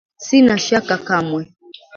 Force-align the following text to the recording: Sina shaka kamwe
Sina 0.27 0.55
shaka 0.65 0.95
kamwe 1.07 1.41